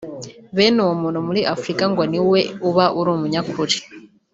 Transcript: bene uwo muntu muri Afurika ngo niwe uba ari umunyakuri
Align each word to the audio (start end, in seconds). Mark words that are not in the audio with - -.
bene 0.55 0.79
uwo 0.85 0.95
muntu 1.01 1.19
muri 1.27 1.41
Afurika 1.53 1.83
ngo 1.91 2.03
niwe 2.11 2.39
uba 2.69 2.85
ari 2.99 3.09
umunyakuri 3.15 3.77